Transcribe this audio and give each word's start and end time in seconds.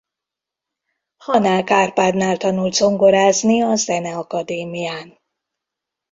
Hanák 1.17 1.69
Árpádnál 1.69 2.37
tanult 2.37 2.73
zongorázni 2.73 3.61
a 3.63 3.75
Zeneakadémián. 3.75 5.19